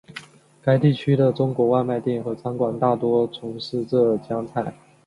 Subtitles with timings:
[0.63, 4.73] 该地区的中国外卖店和餐馆大多从事浙江菜。